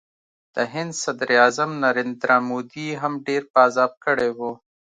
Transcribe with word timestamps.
د 0.55 0.57
هند 0.73 0.91
صدراعظم 1.03 1.69
نریندرا 1.85 2.37
مودي 2.49 2.87
هم 3.01 3.13
ډېر 3.27 3.41
په 3.51 3.57
عذاب 3.65 3.91
کړی 4.05 4.29
و 4.37 4.39